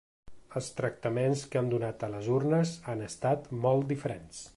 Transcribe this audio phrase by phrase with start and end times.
[0.59, 4.41] Els tractaments que han donat a les urnes han estat molt diferents.